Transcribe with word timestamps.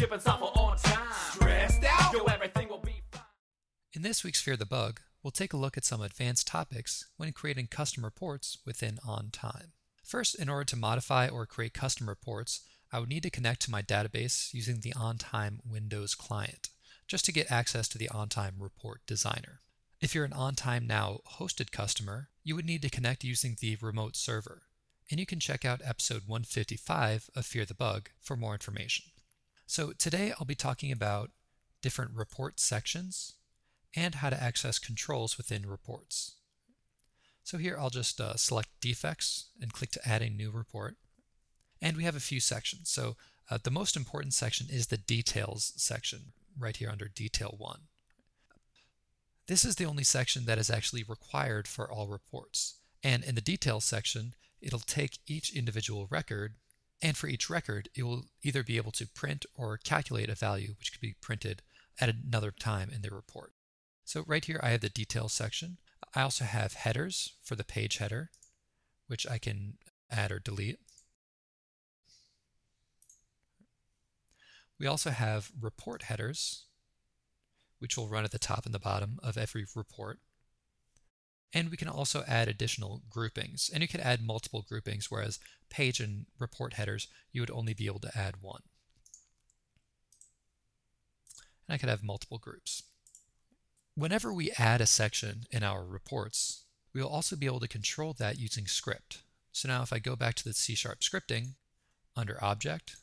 shipping 0.00 0.18
software 0.18 0.50
on 0.54 0.78
time. 0.78 1.12
Stressed 1.32 1.84
out? 1.84 2.14
Yo, 2.14 2.24
everything 2.24 2.68
will 2.70 2.78
be 2.78 3.02
fine. 3.12 3.20
In 3.92 4.00
this 4.00 4.24
week's 4.24 4.40
Fear 4.40 4.56
the 4.56 4.64
Bug, 4.64 5.00
we'll 5.22 5.30
take 5.30 5.52
a 5.52 5.58
look 5.58 5.76
at 5.76 5.84
some 5.84 6.00
advanced 6.00 6.46
topics 6.46 7.06
when 7.18 7.30
creating 7.32 7.66
custom 7.66 8.02
reports 8.02 8.56
within 8.64 8.98
OnTime. 9.06 9.72
First, 10.02 10.36
in 10.36 10.48
order 10.48 10.64
to 10.64 10.76
modify 10.76 11.28
or 11.28 11.44
create 11.44 11.74
custom 11.74 12.08
reports, 12.08 12.62
I 12.90 12.98
would 12.98 13.10
need 13.10 13.22
to 13.24 13.30
connect 13.30 13.60
to 13.62 13.70
my 13.70 13.82
database 13.82 14.54
using 14.54 14.80
the 14.80 14.94
OnTime 14.94 15.58
Windows 15.70 16.14
client, 16.14 16.70
just 17.06 17.26
to 17.26 17.32
get 17.32 17.52
access 17.52 17.86
to 17.88 17.98
the 17.98 18.08
OnTime 18.08 18.52
Report 18.58 19.02
Designer. 19.06 19.60
If 20.00 20.14
you're 20.14 20.24
an 20.24 20.30
OnTime 20.30 20.86
Now 20.86 21.18
hosted 21.38 21.72
customer, 21.72 22.30
you 22.42 22.56
would 22.56 22.64
need 22.64 22.80
to 22.82 22.88
connect 22.88 23.22
using 23.22 23.58
the 23.60 23.76
remote 23.82 24.16
server, 24.16 24.62
and 25.10 25.20
you 25.20 25.26
can 25.26 25.40
check 25.40 25.66
out 25.66 25.82
episode 25.84 26.22
155 26.26 27.28
of 27.36 27.44
Fear 27.44 27.66
the 27.66 27.74
Bug 27.74 28.08
for 28.18 28.34
more 28.34 28.54
information. 28.54 29.04
So 29.70 29.92
today 29.92 30.32
I'll 30.32 30.44
be 30.44 30.56
talking 30.56 30.90
about 30.90 31.30
different 31.80 32.10
report 32.16 32.58
sections 32.58 33.34
and 33.94 34.16
how 34.16 34.28
to 34.28 34.42
access 34.42 34.80
controls 34.80 35.36
within 35.36 35.64
reports. 35.64 36.34
So 37.44 37.56
here 37.56 37.76
I'll 37.78 37.88
just 37.88 38.20
uh, 38.20 38.34
select 38.34 38.70
defects 38.80 39.50
and 39.60 39.72
click 39.72 39.92
to 39.92 40.08
add 40.08 40.22
a 40.22 40.28
new 40.28 40.50
report. 40.50 40.96
And 41.80 41.96
we 41.96 42.02
have 42.02 42.16
a 42.16 42.20
few 42.20 42.40
sections. 42.40 42.90
So 42.90 43.16
uh, 43.48 43.58
the 43.62 43.70
most 43.70 43.96
important 43.96 44.34
section 44.34 44.66
is 44.68 44.88
the 44.88 44.96
details 44.96 45.72
section 45.76 46.32
right 46.58 46.76
here 46.76 46.90
under 46.90 47.06
detail 47.06 47.54
one. 47.56 47.82
This 49.46 49.64
is 49.64 49.76
the 49.76 49.86
only 49.86 50.02
section 50.02 50.46
that 50.46 50.58
is 50.58 50.68
actually 50.68 51.04
required 51.04 51.68
for 51.68 51.88
all 51.88 52.08
reports. 52.08 52.74
And 53.04 53.22
in 53.22 53.36
the 53.36 53.40
details 53.40 53.84
section, 53.84 54.34
it'll 54.60 54.80
take 54.80 55.18
each 55.28 55.54
individual 55.54 56.08
record 56.10 56.54
and 57.02 57.16
for 57.16 57.28
each 57.28 57.48
record, 57.48 57.88
it 57.94 58.02
will 58.02 58.26
either 58.42 58.62
be 58.62 58.76
able 58.76 58.92
to 58.92 59.06
print 59.06 59.46
or 59.54 59.78
calculate 59.78 60.28
a 60.28 60.34
value 60.34 60.74
which 60.78 60.92
could 60.92 61.00
be 61.00 61.16
printed 61.20 61.62
at 62.00 62.14
another 62.14 62.50
time 62.50 62.90
in 62.94 63.02
the 63.02 63.10
report. 63.10 63.52
So 64.04 64.24
right 64.26 64.44
here, 64.44 64.60
I 64.62 64.70
have 64.70 64.80
the 64.80 64.88
details 64.88 65.32
section. 65.32 65.78
I 66.14 66.22
also 66.22 66.44
have 66.44 66.74
headers 66.74 67.34
for 67.42 67.54
the 67.54 67.64
page 67.64 67.98
header, 67.98 68.30
which 69.06 69.26
I 69.26 69.38
can 69.38 69.74
add 70.10 70.32
or 70.32 70.38
delete. 70.38 70.80
We 74.78 74.86
also 74.86 75.10
have 75.10 75.52
report 75.60 76.04
headers, 76.04 76.64
which 77.78 77.96
will 77.96 78.08
run 78.08 78.24
at 78.24 78.30
the 78.30 78.38
top 78.38 78.64
and 78.64 78.74
the 78.74 78.78
bottom 78.78 79.18
of 79.22 79.36
every 79.36 79.66
report. 79.76 80.18
And 81.52 81.70
we 81.70 81.76
can 81.76 81.88
also 81.88 82.22
add 82.28 82.48
additional 82.48 83.02
groupings. 83.10 83.70
And 83.72 83.82
you 83.82 83.88
can 83.88 84.00
add 84.00 84.22
multiple 84.24 84.64
groupings, 84.68 85.10
whereas 85.10 85.40
page 85.68 86.00
and 86.00 86.26
report 86.38 86.74
headers, 86.74 87.08
you 87.32 87.42
would 87.42 87.50
only 87.50 87.74
be 87.74 87.86
able 87.86 88.00
to 88.00 88.16
add 88.16 88.36
one. 88.40 88.62
And 91.66 91.74
I 91.74 91.78
could 91.78 91.88
have 91.88 92.04
multiple 92.04 92.38
groups. 92.38 92.84
Whenever 93.94 94.32
we 94.32 94.52
add 94.58 94.80
a 94.80 94.86
section 94.86 95.44
in 95.50 95.62
our 95.62 95.84
reports, 95.84 96.64
we 96.92 97.02
will 97.02 97.10
also 97.10 97.36
be 97.36 97.46
able 97.46 97.60
to 97.60 97.68
control 97.68 98.14
that 98.18 98.38
using 98.38 98.66
script. 98.66 99.22
So 99.52 99.68
now 99.68 99.82
if 99.82 99.92
I 99.92 99.98
go 99.98 100.16
back 100.16 100.36
to 100.36 100.44
the 100.44 100.52
C-sharp 100.52 101.00
scripting, 101.00 101.54
under 102.16 102.42
Object, 102.42 102.96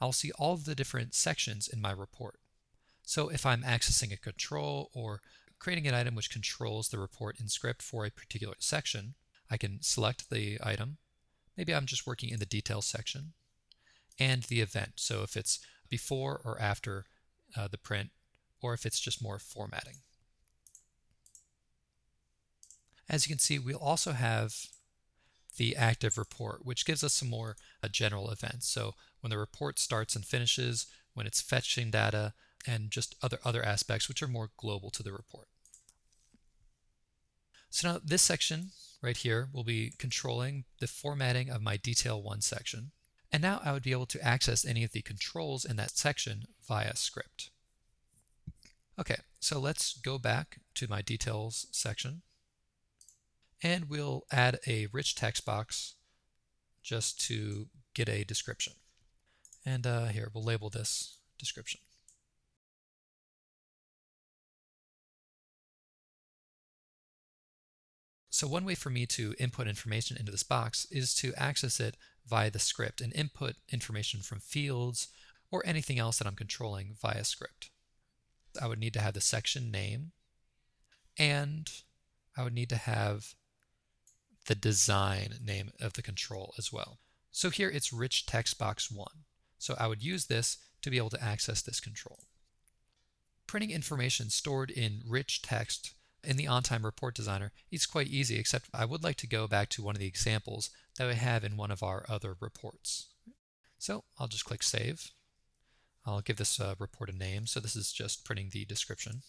I'll 0.00 0.12
see 0.12 0.32
all 0.32 0.54
of 0.54 0.64
the 0.64 0.74
different 0.74 1.14
sections 1.14 1.68
in 1.68 1.80
my 1.80 1.90
report. 1.90 2.38
So 3.02 3.28
if 3.28 3.46
I'm 3.46 3.62
accessing 3.62 4.12
a 4.12 4.18
control 4.18 4.90
or 4.92 5.20
creating 5.58 5.86
an 5.86 5.94
item 5.94 6.14
which 6.14 6.30
controls 6.30 6.88
the 6.88 6.98
report 6.98 7.40
in 7.40 7.48
script 7.48 7.82
for 7.82 8.04
a 8.04 8.10
particular 8.10 8.54
section, 8.58 9.14
I 9.50 9.56
can 9.56 9.78
select 9.80 10.30
the 10.30 10.58
item. 10.62 10.98
Maybe 11.56 11.74
I'm 11.74 11.86
just 11.86 12.06
working 12.06 12.30
in 12.30 12.38
the 12.38 12.46
details 12.46 12.86
section 12.86 13.32
and 14.18 14.42
the 14.44 14.60
event. 14.60 14.92
So 14.96 15.22
if 15.22 15.36
it's 15.36 15.58
before 15.88 16.40
or 16.44 16.60
after 16.60 17.06
uh, 17.56 17.68
the 17.68 17.78
print, 17.78 18.10
or 18.60 18.74
if 18.74 18.84
it's 18.86 19.00
just 19.00 19.22
more 19.22 19.38
formatting. 19.38 19.96
As 23.08 23.26
you 23.26 23.34
can 23.34 23.38
see, 23.38 23.58
we'll 23.58 23.76
also 23.76 24.12
have 24.12 24.66
the 25.56 25.76
active 25.76 26.18
report, 26.18 26.66
which 26.66 26.84
gives 26.84 27.04
us 27.04 27.14
some 27.14 27.30
more 27.30 27.56
uh, 27.82 27.88
general 27.88 28.30
events. 28.30 28.68
So 28.68 28.94
when 29.20 29.30
the 29.30 29.38
report 29.38 29.78
starts 29.78 30.16
and 30.16 30.24
finishes, 30.24 30.86
when 31.14 31.26
it's 31.26 31.40
fetching 31.40 31.90
data, 31.90 32.34
and 32.66 32.90
just 32.90 33.14
other, 33.22 33.38
other 33.44 33.64
aspects 33.64 34.08
which 34.08 34.22
are 34.22 34.28
more 34.28 34.50
global 34.56 34.90
to 34.90 35.02
the 35.02 35.12
report. 35.12 35.48
So 37.70 37.92
now 37.92 38.00
this 38.02 38.22
section 38.22 38.70
right 39.02 39.16
here 39.16 39.48
will 39.52 39.64
be 39.64 39.92
controlling 39.98 40.64
the 40.80 40.86
formatting 40.86 41.50
of 41.50 41.62
my 41.62 41.76
detail 41.76 42.22
1 42.22 42.40
section. 42.40 42.92
And 43.30 43.42
now 43.42 43.60
I 43.64 43.72
would 43.72 43.82
be 43.82 43.92
able 43.92 44.06
to 44.06 44.24
access 44.24 44.64
any 44.64 44.84
of 44.84 44.92
the 44.92 45.02
controls 45.02 45.64
in 45.64 45.76
that 45.76 45.90
section 45.90 46.44
via 46.66 46.96
script. 46.96 47.50
Okay, 48.98 49.16
so 49.40 49.58
let's 49.58 49.98
go 49.98 50.18
back 50.18 50.60
to 50.74 50.88
my 50.88 51.02
details 51.02 51.66
section 51.70 52.22
and 53.62 53.90
we'll 53.90 54.24
add 54.30 54.58
a 54.66 54.86
rich 54.92 55.14
text 55.14 55.44
box 55.44 55.94
just 56.82 57.20
to 57.26 57.68
get 57.94 58.08
a 58.08 58.24
description. 58.24 58.74
And 59.64 59.86
uh, 59.86 60.06
here, 60.06 60.30
we'll 60.32 60.44
label 60.44 60.70
this 60.70 61.18
description. 61.38 61.80
So 68.36 68.46
one 68.46 68.66
way 68.66 68.74
for 68.74 68.90
me 68.90 69.06
to 69.06 69.34
input 69.38 69.66
information 69.66 70.18
into 70.18 70.30
this 70.30 70.42
box 70.42 70.86
is 70.90 71.14
to 71.14 71.32
access 71.38 71.80
it 71.80 71.96
via 72.28 72.50
the 72.50 72.58
script 72.58 73.00
and 73.00 73.10
input 73.14 73.54
information 73.70 74.20
from 74.20 74.40
fields 74.40 75.08
or 75.50 75.62
anything 75.64 75.98
else 75.98 76.18
that 76.18 76.26
I'm 76.26 76.36
controlling 76.36 76.96
via 77.00 77.24
script. 77.24 77.70
I 78.60 78.66
would 78.66 78.78
need 78.78 78.92
to 78.92 79.00
have 79.00 79.14
the 79.14 79.22
section 79.22 79.70
name 79.70 80.12
and 81.18 81.66
I 82.36 82.44
would 82.44 82.52
need 82.52 82.68
to 82.68 82.76
have 82.76 83.34
the 84.48 84.54
design 84.54 85.36
name 85.42 85.70
of 85.80 85.94
the 85.94 86.02
control 86.02 86.52
as 86.58 86.70
well. 86.70 86.98
So 87.30 87.48
here 87.48 87.70
it's 87.70 87.90
rich 87.90 88.26
text 88.26 88.58
box 88.58 88.90
1. 88.90 89.06
So 89.56 89.76
I 89.80 89.86
would 89.86 90.04
use 90.04 90.26
this 90.26 90.58
to 90.82 90.90
be 90.90 90.98
able 90.98 91.08
to 91.08 91.24
access 91.24 91.62
this 91.62 91.80
control. 91.80 92.18
Printing 93.46 93.70
information 93.70 94.28
stored 94.28 94.70
in 94.70 95.00
rich 95.06 95.40
text 95.40 95.94
in 96.26 96.36
the 96.36 96.46
on-time 96.46 96.84
report 96.84 97.14
designer 97.14 97.52
it's 97.70 97.86
quite 97.86 98.08
easy, 98.08 98.38
except 98.38 98.68
I 98.74 98.84
would 98.84 99.04
like 99.04 99.16
to 99.16 99.26
go 99.26 99.46
back 99.46 99.68
to 99.70 99.82
one 99.82 99.94
of 99.94 100.00
the 100.00 100.06
examples 100.06 100.70
that 100.98 101.08
we 101.08 101.14
have 101.14 101.44
in 101.44 101.56
one 101.56 101.70
of 101.70 101.82
our 101.82 102.04
other 102.08 102.36
reports. 102.40 103.08
So 103.78 104.04
I'll 104.18 104.28
just 104.28 104.44
click 104.44 104.62
Save. 104.62 105.12
I'll 106.04 106.20
give 106.20 106.36
this 106.36 106.60
uh, 106.60 106.74
report 106.78 107.10
a 107.10 107.16
name. 107.16 107.46
So 107.46 107.60
this 107.60 107.76
is 107.76 107.92
just 107.92 108.24
printing 108.24 108.50
the 108.52 108.64
description. 108.64 109.22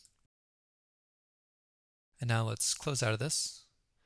And 2.20 2.28
now 2.28 2.44
let's 2.44 2.74
close 2.74 3.04
out 3.04 3.14
of 3.14 3.20
this. 3.20 3.64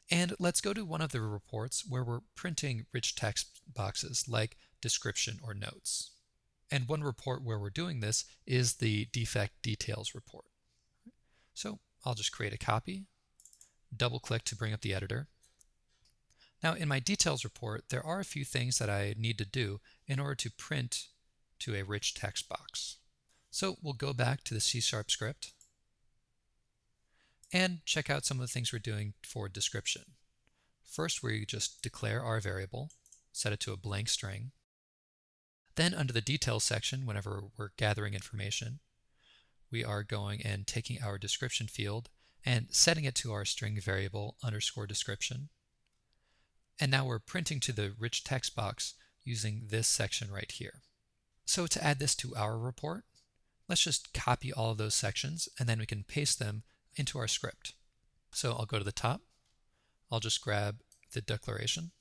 And 0.09 0.33
let's 0.39 0.61
go 0.61 0.73
to 0.73 0.83
one 0.83 1.01
of 1.01 1.11
the 1.11 1.21
reports 1.21 1.85
where 1.87 2.03
we're 2.03 2.21
printing 2.35 2.85
rich 2.93 3.15
text 3.15 3.61
boxes 3.73 4.25
like 4.27 4.57
description 4.81 5.39
or 5.41 5.53
notes. 5.53 6.11
And 6.69 6.87
one 6.87 7.03
report 7.03 7.43
where 7.43 7.59
we're 7.59 7.69
doing 7.69 7.99
this 7.99 8.25
is 8.45 8.75
the 8.75 9.07
defect 9.11 9.61
details 9.61 10.15
report. 10.15 10.45
So 11.53 11.79
I'll 12.05 12.13
just 12.13 12.31
create 12.31 12.53
a 12.53 12.57
copy, 12.57 13.05
double 13.95 14.19
click 14.19 14.43
to 14.45 14.55
bring 14.55 14.73
up 14.73 14.81
the 14.81 14.93
editor. 14.93 15.27
Now 16.63 16.73
in 16.73 16.87
my 16.87 16.99
details 16.99 17.43
report, 17.43 17.85
there 17.89 18.05
are 18.05 18.19
a 18.19 18.25
few 18.25 18.45
things 18.45 18.77
that 18.77 18.89
I 18.89 19.15
need 19.17 19.37
to 19.39 19.45
do 19.45 19.79
in 20.07 20.19
order 20.19 20.35
to 20.35 20.51
print 20.51 21.07
to 21.59 21.75
a 21.75 21.83
rich 21.83 22.13
text 22.13 22.49
box. 22.49 22.97
So 23.49 23.75
we'll 23.81 23.93
go 23.93 24.13
back 24.13 24.43
to 24.45 24.53
the 24.53 24.59
C-sharp 24.59 25.11
script 25.11 25.53
and 27.51 27.79
check 27.85 28.09
out 28.09 28.25
some 28.25 28.39
of 28.39 28.41
the 28.41 28.51
things 28.51 28.71
we're 28.71 28.79
doing 28.79 29.13
for 29.23 29.49
description. 29.49 30.03
First, 30.83 31.21
we 31.21 31.45
just 31.45 31.81
declare 31.81 32.23
our 32.23 32.39
variable, 32.39 32.91
set 33.31 33.53
it 33.53 33.59
to 33.61 33.73
a 33.73 33.77
blank 33.77 34.09
string. 34.09 34.51
Then 35.75 35.93
under 35.93 36.13
the 36.13 36.21
details 36.21 36.63
section, 36.63 37.05
whenever 37.05 37.43
we're 37.57 37.71
gathering 37.77 38.13
information, 38.13 38.79
we 39.71 39.83
are 39.83 40.03
going 40.03 40.41
and 40.43 40.67
taking 40.67 41.01
our 41.01 41.17
description 41.17 41.67
field 41.67 42.09
and 42.45 42.67
setting 42.69 43.05
it 43.05 43.15
to 43.15 43.31
our 43.31 43.45
string 43.45 43.79
variable 43.79 44.35
underscore 44.43 44.87
description. 44.87 45.49
And 46.79 46.91
now 46.91 47.05
we're 47.05 47.19
printing 47.19 47.59
to 47.61 47.71
the 47.71 47.93
rich 47.97 48.23
text 48.23 48.55
box 48.55 48.95
using 49.23 49.67
this 49.69 49.87
section 49.87 50.31
right 50.31 50.51
here. 50.51 50.81
So 51.45 51.67
to 51.67 51.83
add 51.83 51.99
this 51.99 52.15
to 52.15 52.35
our 52.35 52.57
report, 52.57 53.03
let's 53.69 53.83
just 53.83 54.13
copy 54.13 54.51
all 54.51 54.71
of 54.71 54.77
those 54.77 54.95
sections 54.95 55.47
and 55.59 55.69
then 55.69 55.79
we 55.79 55.85
can 55.85 56.03
paste 56.03 56.39
them 56.39 56.63
into 56.95 57.19
our 57.19 57.27
script. 57.27 57.73
So 58.31 58.53
I'll 58.53 58.65
go 58.65 58.79
to 58.79 58.83
the 58.83 58.91
top. 58.91 59.21
I'll 60.11 60.19
just 60.19 60.41
grab 60.41 60.77
the 61.13 61.21
declaration 61.21 61.91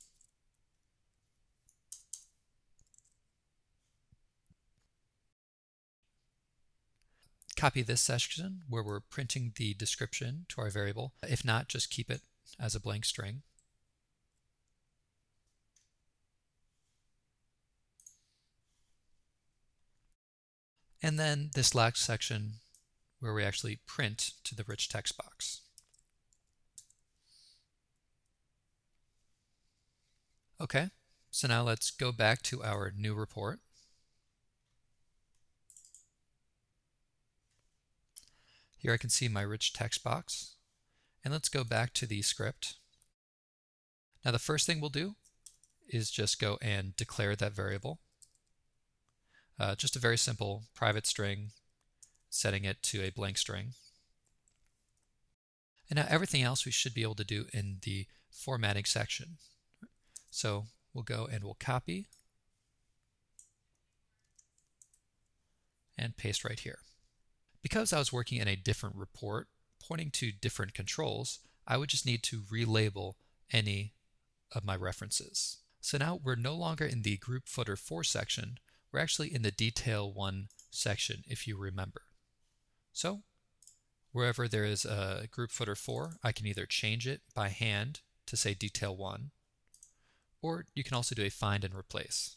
copy 7.61 7.83
this 7.83 8.01
section 8.01 8.63
where 8.69 8.83
we're 8.83 9.01
printing 9.01 9.53
the 9.57 9.75
description 9.75 10.47
to 10.49 10.61
our 10.61 10.71
variable. 10.71 11.13
If 11.23 11.45
not, 11.45 11.69
just 11.69 11.91
keep 11.91 12.11
it 12.11 12.23
as 12.59 12.75
a 12.75 12.81
blank 12.81 13.05
string. 13.05 13.43
and 21.03 21.19
then 21.19 21.51
this 21.55 21.75
last 21.75 21.99
section 21.99 22.55
where 23.21 23.35
we 23.35 23.45
actually 23.45 23.81
print 23.87 24.33
to 24.45 24.55
the 24.55 24.65
rich 24.67 24.89
text 24.89 25.17
box. 25.17 25.63
Okay, 30.61 30.91
so 31.31 31.49
now 31.49 31.63
let's 31.63 31.91
go 31.91 32.13
back 32.13 32.43
to 32.43 32.63
our 32.63 32.93
new 32.95 33.15
report. 33.15 33.61
Here 38.81 38.95
I 38.95 38.97
can 38.97 39.11
see 39.11 39.29
my 39.29 39.43
rich 39.43 39.75
text 39.75 40.03
box. 40.03 40.55
And 41.23 41.35
let's 41.35 41.51
go 41.51 41.65
back 41.65 41.93
to 41.95 42.07
the 42.07 42.23
script. 42.23 42.77
Now 44.25 44.31
the 44.31 44.39
first 44.39 44.67
thing 44.67 44.81
we'll 44.81 44.89
do 44.89 45.17
is 45.87 46.11
just 46.11 46.41
go 46.41 46.57
and 46.63 46.97
declare 46.97 47.37
that 47.37 47.53
variable. 47.53 48.01
Uh, 49.59 49.75
just 49.75 49.97
a 49.97 50.01
very 50.01 50.17
simple 50.17 50.63
private 50.75 51.07
string, 51.07 51.51
setting 52.31 52.65
it 52.65 52.83
to 52.85 53.03
a 53.03 53.11
blank 53.11 53.37
string. 53.37 53.75
And 55.91 55.99
now 55.99 56.07
everything 56.09 56.43
else 56.43 56.65
we 56.65 56.73
should 56.73 56.95
be 56.95 57.03
able 57.03 57.17
to 57.17 57.25
do 57.25 57.47
in 57.53 57.81
the 57.83 58.07
formatting 58.31 58.87
section. 58.87 59.37
So 60.31 60.69
we'll 60.95 61.05
go 61.05 61.29
and 61.31 61.45
we'll 61.45 61.59
copy 61.61 62.07
and 65.99 66.17
paste 66.17 66.45
right 66.45 66.61
here. 66.61 66.79
Because 67.63 67.93
I 67.93 67.99
was 67.99 68.13
working 68.13 68.39
in 68.39 68.49
a 68.49 68.57
different 68.57 68.97
report 68.97 69.49
pointing 69.81 70.11
to 70.13 70.33
different 70.33 70.75
controls, 70.75 71.41
I 71.67 71.77
would 71.77 71.89
just 71.89 72.07
need 72.07 72.23
to 72.25 72.43
relabel 72.43 73.15
any 73.53 73.95
of 74.53 74.65
my 74.65 74.77
references. 74.77 75.59
So 75.81 75.99
now 75.99 76.21
we're 76.23 76.37
no 76.37 76.55
longer 76.55 76.85
in 76.85 77.03
the 77.03 77.17
group 77.17 77.49
footer 77.49 77.77
4 77.77 78.05
section, 78.05 78.59
we're 78.93 79.01
actually 79.01 79.33
in 79.33 79.43
the 79.43 79.51
detail 79.51 80.13
1 80.13 80.49
section 80.71 81.23
if 81.27 81.47
you 81.47 81.57
remember. 81.57 82.03
So 82.93 83.23
wherever 84.13 84.49
there 84.49 84.65
is 84.65 84.85
a 84.85 85.29
group 85.31 85.51
footer 85.51 85.75
4, 85.77 86.17
I 86.23 86.33
can 86.33 86.47
either 86.47 86.67
change 86.67 87.07
it 87.07 87.23
by 87.35 87.49
hand 87.49 88.01
to 88.27 88.37
say 88.37 88.55
detail 88.55 88.97
1, 88.97 89.31
or 90.43 90.67
you 90.75 90.85
can 90.85 90.95
also 90.95 91.15
do 91.15 91.23
a 91.23 91.31
find 91.31 91.65
and 91.65 91.75
replace. 91.75 92.37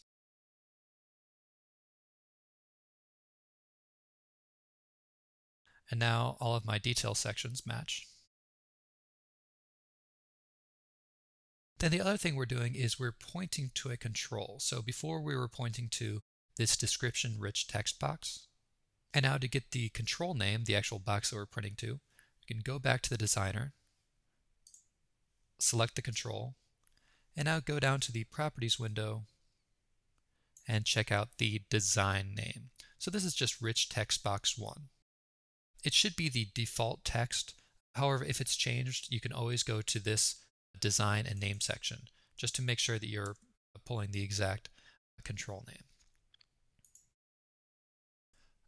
And 5.90 6.00
now 6.00 6.36
all 6.40 6.56
of 6.56 6.64
my 6.64 6.78
detail 6.78 7.14
sections 7.14 7.66
match. 7.66 8.06
Then 11.78 11.90
the 11.90 12.00
other 12.00 12.16
thing 12.16 12.36
we're 12.36 12.46
doing 12.46 12.74
is 12.74 12.98
we're 12.98 13.12
pointing 13.12 13.70
to 13.74 13.90
a 13.90 13.96
control. 13.96 14.56
So 14.60 14.80
before 14.80 15.20
we 15.20 15.36
were 15.36 15.48
pointing 15.48 15.88
to 15.90 16.22
this 16.56 16.76
description 16.76 17.36
rich 17.38 17.66
text 17.66 17.98
box. 17.98 18.46
And 19.12 19.24
now 19.24 19.38
to 19.38 19.48
get 19.48 19.70
the 19.70 19.90
control 19.90 20.34
name, 20.34 20.64
the 20.64 20.76
actual 20.76 20.98
box 20.98 21.30
that 21.30 21.36
we're 21.36 21.46
printing 21.46 21.74
to, 21.78 21.86
we 21.92 22.54
can 22.54 22.62
go 22.64 22.78
back 22.78 23.02
to 23.02 23.10
the 23.10 23.18
designer, 23.18 23.72
select 25.58 25.94
the 25.94 26.02
control, 26.02 26.54
and 27.36 27.46
now 27.46 27.60
go 27.60 27.78
down 27.78 28.00
to 28.00 28.12
the 28.12 28.24
properties 28.24 28.78
window 28.78 29.24
and 30.66 30.84
check 30.84 31.12
out 31.12 31.38
the 31.38 31.62
design 31.70 32.34
name. 32.34 32.70
So 32.98 33.10
this 33.10 33.24
is 33.24 33.34
just 33.34 33.60
rich 33.60 33.88
text 33.88 34.24
box 34.24 34.56
1. 34.56 34.88
It 35.84 35.92
should 35.92 36.16
be 36.16 36.28
the 36.28 36.48
default 36.54 37.04
text. 37.04 37.54
However, 37.92 38.24
if 38.24 38.40
it's 38.40 38.56
changed, 38.56 39.12
you 39.12 39.20
can 39.20 39.32
always 39.32 39.62
go 39.62 39.82
to 39.82 39.98
this 40.00 40.36
design 40.80 41.26
and 41.28 41.38
name 41.38 41.60
section 41.60 42.08
just 42.36 42.56
to 42.56 42.62
make 42.62 42.78
sure 42.78 42.98
that 42.98 43.08
you're 43.08 43.36
pulling 43.84 44.10
the 44.10 44.24
exact 44.24 44.70
control 45.22 45.64
name. 45.68 45.84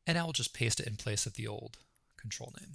And 0.06 0.16
now 0.16 0.24
we'll 0.24 0.32
just 0.32 0.54
paste 0.54 0.78
it 0.78 0.86
in 0.86 0.96
place 0.96 1.26
of 1.26 1.34
the 1.34 1.48
old 1.48 1.78
control 2.16 2.54
name. 2.60 2.72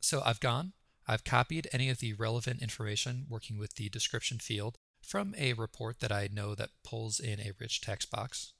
So 0.00 0.22
I've 0.24 0.40
gone, 0.40 0.72
I've 1.08 1.24
copied 1.24 1.68
any 1.72 1.88
of 1.88 1.98
the 1.98 2.12
relevant 2.12 2.62
information 2.62 3.26
working 3.28 3.58
with 3.58 3.74
the 3.74 3.88
description 3.88 4.38
field 4.38 4.76
from 5.02 5.34
a 5.36 5.54
report 5.54 6.00
that 6.00 6.12
I 6.12 6.28
know 6.32 6.54
that 6.54 6.70
pulls 6.84 7.18
in 7.18 7.40
a 7.40 7.52
rich 7.58 7.80
text 7.80 8.10
box. 8.10 8.52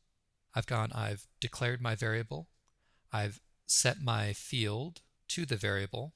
I've 0.54 0.66
gone, 0.66 0.90
I've 0.93 1.26
declared 1.40 1.81
my 1.81 1.94
variable, 1.94 2.49
I've 3.12 3.41
set 3.67 4.00
my 4.00 4.32
field 4.32 5.00
to 5.29 5.44
the 5.44 5.56
variable, 5.56 6.14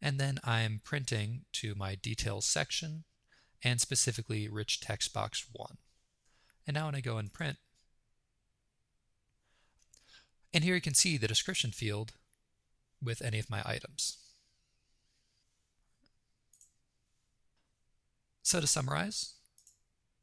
and 0.00 0.18
then 0.18 0.38
I'm 0.42 0.80
printing 0.82 1.44
to 1.54 1.74
my 1.74 1.94
details 1.94 2.46
section 2.46 3.04
and 3.62 3.80
specifically 3.80 4.48
rich 4.48 4.80
text 4.80 5.12
box 5.12 5.46
1. 5.52 5.76
And 6.66 6.74
now 6.74 6.86
when 6.86 6.94
I 6.94 7.00
go 7.00 7.18
and 7.18 7.32
print, 7.32 7.58
and 10.52 10.64
here 10.64 10.74
you 10.74 10.80
can 10.80 10.94
see 10.94 11.16
the 11.16 11.28
description 11.28 11.70
field 11.70 12.12
with 13.02 13.22
any 13.22 13.38
of 13.38 13.50
my 13.50 13.62
items. 13.64 14.18
So 18.42 18.60
to 18.60 18.66
summarize, 18.66 19.34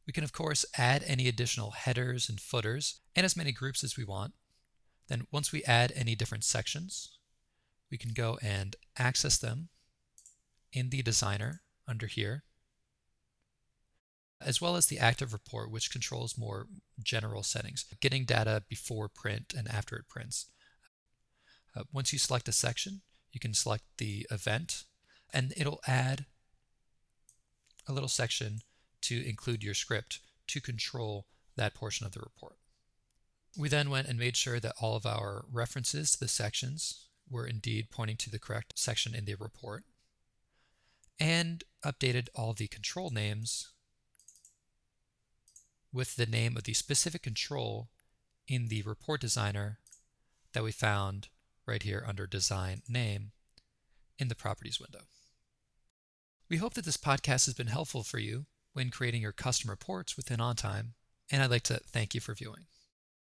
we 0.06 0.14
can 0.14 0.24
of 0.24 0.34
course 0.34 0.66
add 0.78 1.04
any 1.06 1.28
additional 1.28 1.72
headers 1.72 2.30
and 2.30 2.42
footers 2.42 3.00
and 3.16 3.26
as 3.26 3.38
many 3.38 3.52
groups 3.52 3.84
as 3.84 3.96
we 3.96 4.04
want. 4.04 4.34
Then 5.08 5.28
once 5.32 5.52
we 5.52 5.64
add 5.64 5.92
any 5.96 6.16
different 6.16 6.44
sections, 6.44 7.18
we 7.90 7.98
can 7.98 8.14
go 8.14 8.38
and 8.42 8.76
access 8.98 9.38
them 9.38 9.70
in 10.74 10.90
the 10.90 11.02
designer 11.02 11.62
under 11.88 12.08
here, 12.08 12.44
as 14.42 14.62
well 14.62 14.76
as 14.76 14.88
the 14.88 15.00
active 15.00 15.34
report, 15.34 15.72
which 15.72 15.92
controls 15.92 16.38
more 16.38 16.68
general 17.02 17.44
settings, 17.44 17.86
getting 18.02 18.26
data 18.26 18.64
before 18.68 19.08
print 19.08 19.54
and 19.58 19.68
after 19.70 19.96
it 19.96 20.10
prints. 20.10 20.48
Uh, 21.76 21.84
once 21.92 22.12
you 22.12 22.20
select 22.20 22.50
a 22.50 22.52
section, 22.52 23.02
you 23.32 23.40
can 23.40 23.54
select 23.54 23.84
the 23.98 24.28
event, 24.30 24.84
and 25.34 25.54
it'll 25.56 25.82
add 25.88 26.26
a 27.88 27.94
little 27.94 28.10
section 28.10 28.60
to 29.02 29.28
include 29.28 29.64
your 29.64 29.74
script 29.74 30.20
to 30.48 30.60
control 30.60 31.28
that 31.56 31.74
portion 31.74 32.06
of 32.06 32.12
the 32.12 32.20
report. 32.20 32.58
We 33.58 33.70
then 33.70 33.90
went 33.90 34.08
and 34.08 34.20
made 34.20 34.38
sure 34.38 34.60
that 34.60 34.76
all 34.80 34.96
of 34.96 35.06
our 35.06 35.46
references 35.52 36.12
to 36.12 36.20
the 36.20 36.28
sections 36.28 37.08
were 37.28 37.48
indeed 37.48 37.90
pointing 37.90 38.18
to 38.18 38.30
the 38.30 38.40
correct 38.40 38.78
section 38.78 39.16
in 39.16 39.26
the 39.26 39.36
report 39.36 39.84
and 41.20 41.64
updated 41.84 42.28
all 42.36 42.54
the 42.54 42.68
control 42.68 43.10
names 43.10 43.70
with 45.92 46.16
the 46.16 46.28
name 46.28 46.56
of 46.56 46.64
the 46.66 46.74
specific 46.74 47.24
control 47.24 47.90
in 48.48 48.68
the 48.68 48.84
report 48.84 49.22
designer 49.22 49.80
that 50.54 50.64
we 50.64 50.72
found 50.72 51.30
right 51.66 51.82
here 51.82 52.04
under 52.08 52.28
design 52.28 52.84
name 52.88 53.32
in 54.20 54.28
the 54.28 54.36
properties 54.36 54.80
window. 54.80 55.06
We 56.50 56.58
hope 56.58 56.76
that 56.76 56.86
this 56.86 56.98
podcast 56.98 57.46
has 57.46 57.54
been 57.56 57.68
helpful 57.68 58.04
for 58.04 58.20
you 58.20 58.46
when 58.74 58.92
creating 58.92 59.22
your 59.22 59.32
custom 59.32 59.70
reports 59.70 60.16
within 60.16 60.40
OnTime, 60.40 60.90
and 61.32 61.42
I'd 61.42 61.50
like 61.50 61.64
to 61.64 61.82
thank 61.92 62.14
you 62.14 62.22
for 62.22 62.36
viewing. 62.36 62.68